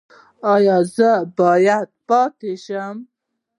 [0.53, 2.95] ایا زه باید پاتې شم؟